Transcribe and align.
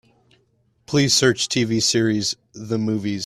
Please 0.87 1.13
search 1.13 1.47
TV 1.47 1.79
series 1.79 2.35
The 2.53 2.79
Movies. 2.79 3.19